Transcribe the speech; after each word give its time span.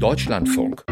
Deutschlandfunk. 0.00 0.84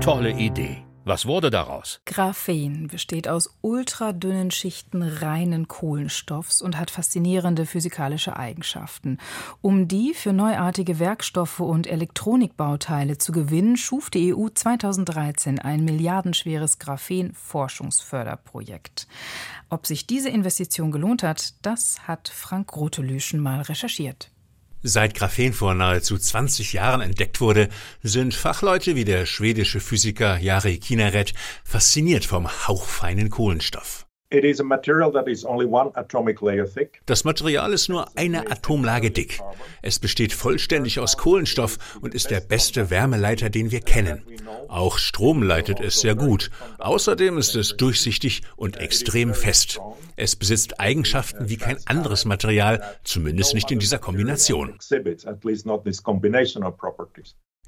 Tolle 0.00 0.32
Idee. 0.32 0.82
Was 1.04 1.26
wurde 1.26 1.50
daraus? 1.50 2.00
Graphen 2.06 2.88
besteht 2.88 3.28
aus 3.28 3.58
ultradünnen 3.60 4.50
Schichten 4.50 5.02
reinen 5.02 5.68
Kohlenstoffs 5.68 6.62
und 6.62 6.78
hat 6.78 6.90
faszinierende 6.90 7.66
physikalische 7.66 8.34
Eigenschaften. 8.36 9.18
Um 9.60 9.86
die 9.86 10.14
für 10.14 10.32
neuartige 10.32 10.98
Werkstoffe 10.98 11.60
und 11.60 11.86
Elektronikbauteile 11.86 13.18
zu 13.18 13.32
gewinnen, 13.32 13.76
schuf 13.76 14.08
die 14.08 14.34
EU 14.34 14.48
2013 14.48 15.58
ein 15.58 15.84
milliardenschweres 15.84 16.78
Graphen-Forschungsförderprojekt. 16.78 19.08
Ob 19.68 19.86
sich 19.86 20.06
diese 20.06 20.30
Investition 20.30 20.90
gelohnt 20.90 21.22
hat, 21.22 21.52
das 21.60 22.08
hat 22.08 22.28
Frank 22.28 22.74
Rotelüschen 22.74 23.40
mal 23.40 23.60
recherchiert. 23.60 24.30
Seit 24.82 25.14
Graphen 25.14 25.52
vor 25.52 25.74
nahezu 25.74 26.18
20 26.18 26.72
Jahren 26.72 27.00
entdeckt 27.00 27.40
wurde, 27.40 27.68
sind 28.02 28.34
Fachleute 28.34 28.96
wie 28.96 29.04
der 29.04 29.26
schwedische 29.26 29.80
Physiker 29.80 30.38
Jari 30.38 30.78
Kinnared 30.78 31.34
fasziniert 31.64 32.24
vom 32.24 32.48
hauchfeinen 32.66 33.30
Kohlenstoff. 33.30 34.06
Das 37.06 37.24
Material 37.24 37.72
ist 37.72 37.88
nur 37.88 38.16
eine 38.16 38.50
Atomlage 38.50 39.10
dick. 39.10 39.40
Es 39.82 39.98
besteht 39.98 40.32
vollständig 40.32 40.98
aus 41.00 41.18
Kohlenstoff 41.18 41.98
und 42.00 42.14
ist 42.14 42.30
der 42.30 42.40
beste 42.40 42.88
Wärmeleiter, 42.90 43.50
den 43.50 43.70
wir 43.70 43.80
kennen. 43.80 44.22
Auch 44.68 44.96
Strom 44.96 45.42
leitet 45.42 45.80
es 45.80 46.00
sehr 46.00 46.14
gut. 46.14 46.50
Außerdem 46.78 47.36
ist 47.36 47.54
es 47.56 47.76
durchsichtig 47.76 48.42
und 48.56 48.78
extrem 48.78 49.34
fest. 49.34 49.80
Es 50.16 50.34
besitzt 50.34 50.80
Eigenschaften 50.80 51.50
wie 51.50 51.58
kein 51.58 51.76
anderes 51.86 52.24
Material, 52.24 52.82
zumindest 53.04 53.54
nicht 53.54 53.70
in 53.70 53.80
dieser 53.80 53.98
Kombination. 53.98 54.78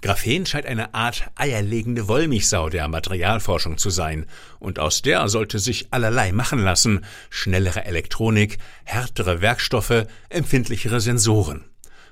Graphen 0.05 0.45
scheint 0.45 0.67
eine 0.67 0.93
Art 0.93 1.31
eierlegende 1.35 2.09
Wollmilchsau 2.09 2.69
der 2.69 2.89
Materialforschung 2.89 3.79
zu 3.79 3.89
sein, 3.89 4.27
und 4.59 4.79
aus 4.79 5.01
der 5.01 5.27
sollte 5.29 5.59
sich 5.59 5.95
allerlei 5.95 6.31
machen 6.31 6.59
lassen 6.59 7.07
schnellere 7.31 7.87
Elektronik, 7.87 8.59
härtere 8.85 9.41
Werkstoffe, 9.41 10.07
empfindlichere 10.29 11.01
Sensoren. 11.01 11.65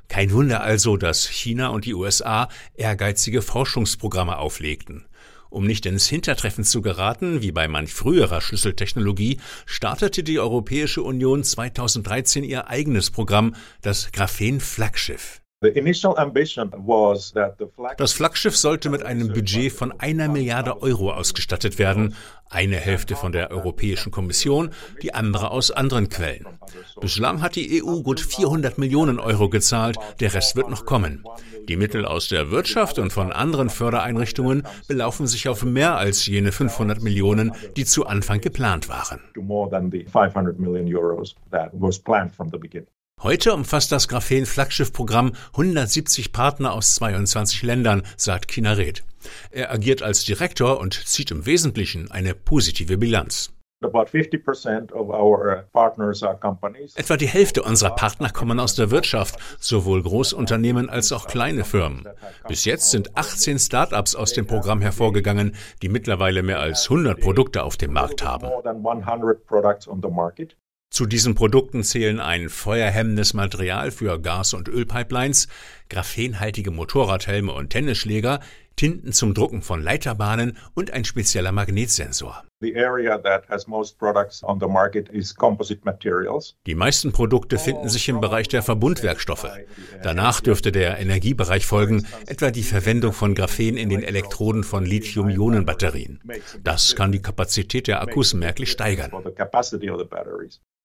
Kein 0.09 0.33
Wunder 0.33 0.63
also, 0.63 0.97
dass 0.97 1.27
China 1.29 1.69
und 1.69 1.85
die 1.85 1.93
USA 1.93 2.49
ehrgeizige 2.75 3.43
Forschungsprogramme 3.43 4.39
auflegten. 4.39 5.05
Um 5.51 5.67
nicht 5.67 5.85
ins 5.85 6.07
Hintertreffen 6.07 6.65
zu 6.65 6.81
geraten, 6.81 7.43
wie 7.43 7.53
bei 7.53 7.69
manch 7.69 7.93
früherer 7.93 8.41
Schlüsseltechnologie, 8.41 9.39
startete 9.67 10.23
die 10.23 10.41
Europäische 10.41 11.03
Union 11.03 11.45
2013 11.45 12.43
ihr 12.43 12.69
eigenes 12.69 13.11
Programm, 13.11 13.55
das 13.83 14.13
Graphen 14.13 14.61
Flaggschiff. 14.61 15.42
Das 17.97 18.13
Flaggschiff 18.13 18.57
sollte 18.57 18.91
mit 18.91 19.05
einem 19.05 19.29
Budget 19.33 19.73
von 19.73 19.93
einer 19.93 20.29
Milliarde 20.29 20.83
Euro 20.83 21.13
ausgestattet 21.13 21.79
werden, 21.79 22.15
eine 22.51 22.77
Hälfte 22.77 23.17
von 23.17 23.33
der 23.33 23.51
Europäischen 23.51 24.11
Kommission, 24.11 24.71
die 25.03 25.15
andere 25.15 25.51
aus 25.51 25.71
anderen 25.71 26.09
Quellen. 26.09 26.47
Bislang 27.01 27.41
hat 27.43 27.57
die 27.57 27.83
EU 27.83 28.03
gut 28.03 28.21
400 28.21 28.79
Millionen 28.79 29.19
Euro 29.19 29.49
gezahlt, 29.49 29.97
der 30.21 30.35
Rest 30.35 30.57
wird 30.57 30.69
noch 30.69 30.85
kommen. 30.85 31.25
Die 31.69 31.77
Mittel 31.77 32.05
aus 32.05 32.29
der 32.29 32.51
Wirtschaft 32.51 32.99
und 32.99 33.13
von 33.13 33.33
anderen 33.33 33.71
Fördereinrichtungen 33.71 34.65
belaufen 34.89 35.27
sich 35.27 35.49
auf 35.49 35.65
mehr 35.65 35.97
als 35.97 36.27
jene 36.27 36.53
500 36.53 37.03
Millionen, 37.03 37.53
die 37.77 37.85
zu 37.85 38.07
Anfang 38.07 38.41
geplant 38.41 38.89
waren. 38.89 39.21
Heute 43.23 43.55
umfasst 43.55 43.93
das 43.93 44.09
Graphen-Flaggschiff-Programm 44.09 45.33
170 45.53 46.33
Partner 46.33 46.73
aus 46.73 46.97
22 46.97 47.63
Ländern, 47.63 48.03
sagt 48.17 48.49
Kinaret. 48.49 49.05
Er 49.53 49.71
agiert 49.71 50.03
als 50.03 50.25
Direktor 50.25 50.81
und 50.81 50.95
zieht 50.95 51.31
im 51.31 51.47
Wesentlichen 51.47 52.11
eine 52.11 52.35
positive 52.35 52.99
Bilanz. 52.99 53.53
Uh, 53.85 53.89
Etwa 56.95 57.17
die 57.17 57.27
Hälfte 57.27 57.63
unserer 57.63 57.95
Partner 57.95 58.31
kommen 58.31 58.59
aus 58.61 58.75
der 58.75 58.91
Wirtschaft, 58.91 59.39
sowohl 59.61 60.03
Großunternehmen 60.03 60.91
als 60.91 61.13
auch 61.13 61.27
kleine 61.27 61.65
Firmen. 61.65 62.09
Bis 62.49 62.65
jetzt 62.65 62.91
sind 62.91 63.17
18 63.17 63.61
Start-ups 63.61 64.17
aus 64.17 64.33
dem 64.33 64.47
Programm 64.49 64.81
hervorgegangen, 64.81 65.55
die 65.83 65.89
mittlerweile 65.89 66.43
mehr 66.43 66.59
als 66.59 66.85
100 66.85 67.21
Produkte 67.21 67.63
auf 67.63 67.77
dem 67.77 67.93
Markt 67.93 68.25
haben. 68.25 68.49
Zu 70.93 71.07
diesen 71.07 71.35
Produkten 71.35 71.85
zählen 71.85 72.21
ein 72.21 72.51
feuerhemmendes 72.51 73.33
Material 73.33 73.91
für 73.91 74.21
Gas- 74.21 74.53
und 74.53 74.69
Ölpipelines, 74.69 75.49
graphenhaltige 75.89 76.71
Motorradhelme 76.71 77.51
und 77.51 77.71
Tennisschläger, 77.71 78.41
Tinten 78.77 79.13
zum 79.13 79.35
Drucken 79.35 79.63
von 79.63 79.83
Leiterbahnen 79.83 80.57
und 80.75 80.93
ein 80.93 81.05
spezieller 81.05 81.53
Magnetsensor. 81.53 82.45
Die 86.67 86.75
meisten 86.75 87.13
Produkte 87.13 87.59
finden 87.59 87.89
sich 87.89 88.09
im 88.09 88.21
Bereich 88.21 88.49
der 88.49 88.63
Verbundwerkstoffe. 88.63 89.49
Danach 90.03 90.41
dürfte 90.41 90.71
der 90.71 90.99
Energiebereich 90.99 91.67
folgen, 91.67 92.07
etwa 92.27 92.51
die 92.51 92.63
Verwendung 92.63 93.13
von 93.13 93.35
Graphen 93.35 93.77
in 93.77 93.89
den 93.89 94.03
Elektroden 94.03 94.63
von 94.63 94.87
Lithium-Ionen-Batterien. 94.87 96.21
Das 96.63 96.95
kann 96.95 97.11
die 97.11 97.23
Kapazität 97.23 97.89
der 97.89 98.01
Akkus 98.01 98.33
merklich 98.33 98.71
steigern. 98.71 99.11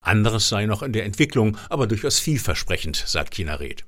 Anderes 0.02 0.50
sei 0.50 0.66
noch 0.66 0.84
in 0.84 0.94
der 0.94 1.06
Entwicklung, 1.06 1.58
aber 1.70 1.86
durchaus 1.86 2.20
vielversprechend, 2.20 2.96
sagt 2.96 3.32
Kinared. 3.32 3.84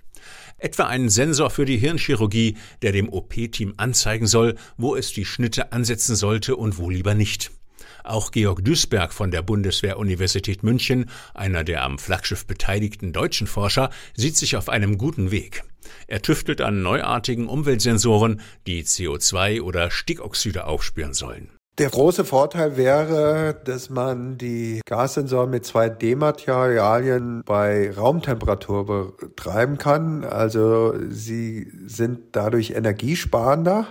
Etwa 0.59 0.87
einen 0.87 1.09
Sensor 1.09 1.49
für 1.49 1.65
die 1.65 1.77
Hirnchirurgie, 1.77 2.57
der 2.81 2.91
dem 2.91 3.09
OP-Team 3.09 3.73
anzeigen 3.77 4.27
soll, 4.27 4.55
wo 4.77 4.95
es 4.95 5.13
die 5.13 5.25
Schnitte 5.25 5.71
ansetzen 5.71 6.15
sollte 6.15 6.55
und 6.55 6.77
wo 6.77 6.89
lieber 6.89 7.13
nicht. 7.13 7.51
Auch 8.03 8.31
Georg 8.31 8.63
Duisberg 8.63 9.13
von 9.13 9.31
der 9.31 9.41
Bundeswehr-Universität 9.41 10.63
München, 10.63 11.09
einer 11.33 11.63
der 11.63 11.83
am 11.83 11.99
Flaggschiff 11.99 12.45
beteiligten 12.45 13.13
deutschen 13.13 13.47
Forscher, 13.47 13.89
sieht 14.15 14.37
sich 14.37 14.55
auf 14.55 14.69
einem 14.69 14.97
guten 14.97 15.31
Weg. 15.31 15.63
Er 16.07 16.21
tüftelt 16.21 16.61
an 16.61 16.81
neuartigen 16.81 17.47
Umweltsensoren, 17.47 18.41
die 18.67 18.83
CO2 18.83 19.61
oder 19.61 19.91
Stickoxide 19.91 20.65
aufspüren 20.65 21.13
sollen. 21.13 21.49
Der 21.79 21.89
große 21.89 22.25
Vorteil 22.25 22.75
wäre, 22.75 23.55
dass 23.63 23.89
man 23.89 24.37
die 24.37 24.81
Gassensoren 24.85 25.49
mit 25.49 25.63
2D-Materialien 25.63 27.41
bei 27.45 27.89
Raumtemperatur 27.95 29.15
betreiben 29.15 29.77
kann. 29.77 30.25
Also 30.25 30.93
sie 31.09 31.71
sind 31.85 32.19
dadurch 32.33 32.71
energiesparender. 32.71 33.87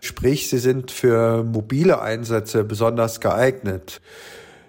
Sprich, 0.00 0.48
sie 0.48 0.56
sind 0.56 0.90
für 0.90 1.44
mobile 1.44 2.00
Einsätze 2.00 2.64
besonders 2.64 3.20
geeignet. 3.20 4.00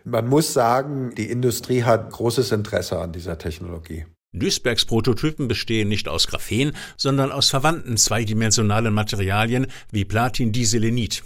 Man 0.03 0.27
muss 0.27 0.51
sagen, 0.51 1.16
die 1.16 1.31
Industrie 1.31 1.83
hat 1.83 2.11
großes 2.11 2.51
Interesse 2.51 2.99
an 2.99 3.13
dieser 3.13 3.37
Technologie. 3.37 4.05
Duisbergs 4.33 4.83
Prototypen 4.83 5.47
bestehen 5.47 5.87
nicht 5.87 6.09
aus 6.09 6.27
Graphen, 6.27 6.73
sondern 6.97 7.31
aus 7.31 7.49
verwandten 7.49 7.95
zweidimensionalen 7.95 8.93
Materialien 8.93 9.67
wie 9.91 10.03
Platin-Diselenit. 10.03 11.23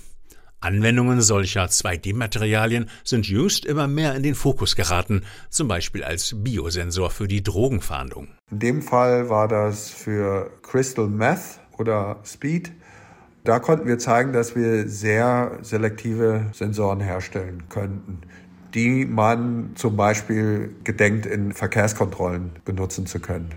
Anwendungen 0.61 1.21
solcher 1.21 1.65
2D-Materialien 1.65 2.87
sind 3.03 3.27
jüngst 3.27 3.65
immer 3.65 3.87
mehr 3.87 4.15
in 4.15 4.21
den 4.21 4.35
Fokus 4.35 4.75
geraten, 4.75 5.23
zum 5.49 5.67
Beispiel 5.67 6.03
als 6.03 6.35
Biosensor 6.37 7.09
für 7.09 7.27
die 7.27 7.41
Drogenfahndung. 7.41 8.27
In 8.51 8.59
dem 8.59 8.81
Fall 8.83 9.27
war 9.29 9.47
das 9.47 9.89
für 9.89 10.51
Crystal 10.61 11.07
Meth 11.07 11.59
oder 11.79 12.19
Speed. 12.23 12.71
Da 13.43 13.57
konnten 13.57 13.87
wir 13.87 13.97
zeigen, 13.97 14.33
dass 14.33 14.55
wir 14.55 14.87
sehr 14.87 15.57
selektive 15.63 16.45
Sensoren 16.53 16.99
herstellen 16.99 17.63
könnten, 17.69 18.21
die 18.75 19.05
man 19.05 19.71
zum 19.73 19.97
Beispiel 19.97 20.75
gedenkt 20.83 21.25
in 21.25 21.53
Verkehrskontrollen 21.53 22.51
benutzen 22.65 23.07
zu 23.07 23.19
können. 23.19 23.49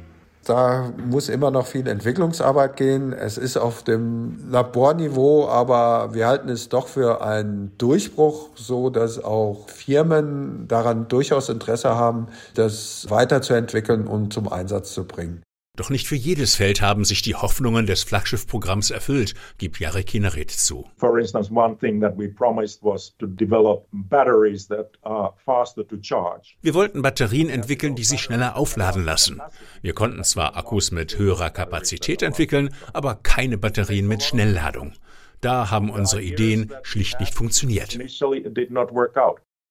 Da 0.45 0.93
muss 1.09 1.29
immer 1.29 1.51
noch 1.51 1.67
viel 1.67 1.87
Entwicklungsarbeit 1.89 2.77
gehen. 2.77 3.13
Es 3.13 3.39
ist 3.39 3.57
auf 3.57 3.83
dem 3.83 4.39
Laborniveau, 4.51 5.49
aber 5.49 6.13
wir 6.13 6.27
halten 6.27 6.51
es 6.51 6.69
doch 6.69 6.89
für 6.89 7.23
einen 7.23 7.73
Durchbruch, 7.79 8.51
so 8.55 8.91
dass 8.91 9.23
auch 9.23 9.69
Firmen 9.69 10.69
daran 10.69 11.09
durchaus 11.09 11.49
Interesse 11.49 11.97
haben, 11.97 12.29
das 12.55 13.07
weiterzuentwickeln 13.09 14.07
und 14.07 14.33
zum 14.33 14.53
Einsatz 14.53 14.93
zu 14.93 15.05
bringen. 15.05 15.43
Doch 15.77 15.91
nicht 15.91 16.07
für 16.07 16.15
jedes 16.15 16.55
Feld 16.55 16.81
haben 16.81 17.05
sich 17.05 17.21
die 17.23 17.35
Hoffnungen 17.35 17.87
des 17.87 18.05
Flaggschiffprogramms 18.05 18.93
erfüllt, 18.93 19.35
gibt 19.59 19.81
Jarek 19.81 20.07
Kinnared 20.07 20.53
zu. 20.53 20.87
For 20.99 21.19
instance, 21.19 21.51
one 21.51 21.77
thing 21.77 22.01
that 22.01 22.17
we 22.17 22.29
promised 22.29 22.81
was 22.85 23.17
to 23.19 23.27
develop 23.27 23.89
batteries 23.91 24.69
that 24.69 24.93
are 25.03 25.35
faster 25.45 25.85
to 25.89 25.97
charge. 26.01 26.55
Wir 26.63 26.75
wollten 26.75 27.03
Batterien 27.03 27.49
entwickeln, 27.49 27.97
die 27.97 28.05
sich 28.05 28.21
schneller 28.21 28.57
aufladen 28.57 29.05
lassen. 29.05 29.43
Wir 29.83 29.95
konnten 29.95 30.23
zwar 30.23 30.57
Akkus 30.57 30.93
mit 30.93 31.19
höherer 31.19 31.51
Kapazität 31.51 32.23
entwickeln, 32.23 32.73
aber 32.93 33.17
keine 33.17 33.59
Batterien 33.59 34.07
mit 34.07 34.23
Schnellladung. 34.23 34.93
Da 35.41 35.73
haben 35.73 35.91
unsere 35.91 36.23
Ideen 36.23 36.73
schlicht 36.85 37.19
nicht 37.19 37.35
funktioniert. 37.35 37.99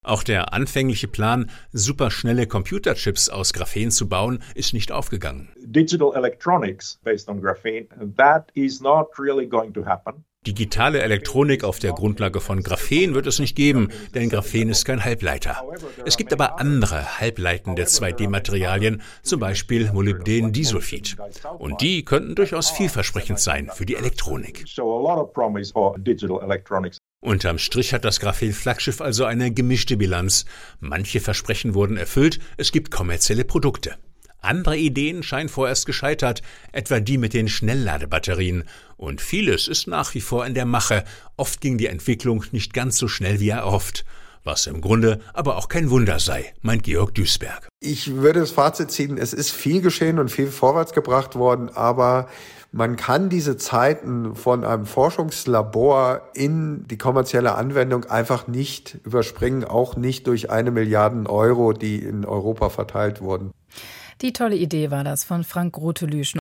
Auch 0.03 0.23
der 0.23 0.53
anfängliche 0.53 1.07
Plan, 1.07 1.49
superschnelle 1.71 2.45
Computerchips 2.45 3.29
aus 3.29 3.53
Graphen 3.53 3.89
zu 3.89 4.09
bauen, 4.09 4.43
ist 4.53 4.73
nicht 4.73 4.91
aufgegangen. 4.91 5.49
Digital 5.57 6.13
electronics 6.15 6.99
based 7.03 7.29
on 7.29 7.41
graphene, 7.41 7.87
that 8.17 8.51
is 8.53 8.81
not 8.81 9.07
really 9.17 9.47
going 9.47 9.73
to 9.73 9.85
happen. 9.85 10.25
Digitale 10.45 11.01
Elektronik 11.01 11.63
auf 11.63 11.79
der 11.79 11.93
Grundlage 11.93 12.41
von 12.41 12.63
Graphen 12.63 13.13
wird 13.13 13.27
es 13.27 13.39
nicht 13.39 13.55
geben, 13.55 13.87
denn 14.13 14.29
Graphen 14.29 14.67
ist 14.69 14.83
kein 14.83 15.05
Halbleiter. 15.05 15.63
Es 16.05 16.17
gibt 16.17 16.33
aber 16.33 16.59
andere 16.59 17.19
halbleitende 17.21 17.83
2D-Materialien, 17.83 19.01
zum 19.21 19.39
Beispiel 19.39 19.89
Molybden-Disulfid. 19.93 21.15
Und 21.59 21.79
die 21.79 22.03
könnten 22.03 22.35
durchaus 22.35 22.69
vielversprechend 22.71 23.39
sein 23.39 23.69
für 23.73 23.85
die 23.85 23.95
Elektronik. 23.95 24.65
Unterm 27.23 27.57
Strich 27.57 27.93
hat 27.93 28.03
das 28.03 28.19
Graphen-Flaggschiff 28.19 28.99
also 28.99 29.23
eine 29.23 29.49
gemischte 29.49 29.95
Bilanz. 29.95 30.43
Manche 30.81 31.21
Versprechen 31.21 31.73
wurden 31.73 31.95
erfüllt, 31.95 32.39
es 32.57 32.73
gibt 32.73 32.91
kommerzielle 32.91 33.45
Produkte. 33.45 33.95
Andere 34.41 34.75
Ideen 34.75 35.23
scheinen 35.23 35.47
vorerst 35.47 35.85
gescheitert, 35.85 36.41
etwa 36.73 36.99
die 36.99 37.17
mit 37.17 37.33
den 37.33 37.47
Schnellladebatterien. 37.47 38.65
Und 38.97 39.21
vieles 39.21 39.69
ist 39.69 39.87
nach 39.87 40.13
wie 40.15 40.19
vor 40.19 40.45
in 40.45 40.53
der 40.53 40.65
Mache. 40.65 41.05
Oft 41.37 41.61
ging 41.61 41.77
die 41.77 41.87
Entwicklung 41.87 42.43
nicht 42.51 42.73
ganz 42.73 42.97
so 42.97 43.07
schnell 43.07 43.39
wie 43.39 43.49
erhofft. 43.49 44.03
Was 44.43 44.67
im 44.67 44.81
Grunde 44.81 45.19
aber 45.33 45.57
auch 45.57 45.69
kein 45.69 45.89
Wunder 45.89 46.19
sei, 46.19 46.53
meint 46.61 46.83
Georg 46.83 47.15
Duisberg. 47.15 47.69
Ich 47.79 48.15
würde 48.15 48.41
das 48.41 48.51
Fazit 48.51 48.91
ziehen, 48.91 49.17
es 49.17 49.33
ist 49.33 49.51
viel 49.51 49.81
geschehen 49.81 50.19
und 50.19 50.29
viel 50.29 50.47
vorwärts 50.47 50.93
gebracht 50.93 51.35
worden, 51.35 51.69
aber 51.73 52.27
man 52.71 52.95
kann 52.95 53.29
diese 53.29 53.55
Zeiten 53.55 54.35
von 54.35 54.65
einem 54.65 54.85
Forschungslabor 54.85 56.29
in 56.33 56.87
die 56.87 56.97
kommerzielle 56.97 57.55
Anwendung 57.55 58.05
einfach 58.05 58.47
nicht 58.47 58.97
überspringen, 59.05 59.63
auch 59.63 59.95
nicht 59.95 60.27
durch 60.27 60.49
eine 60.49 60.71
Milliarden 60.71 61.27
Euro, 61.27 61.73
die 61.73 61.97
in 61.97 62.25
Europa 62.25 62.69
verteilt 62.69 63.21
wurden. 63.21 63.51
Die 64.21 64.33
tolle 64.33 64.55
Idee 64.55 64.89
war 64.89 65.03
das 65.03 65.23
von 65.23 65.43
Frank 65.43 65.73
Grotelüsch. 65.73 66.33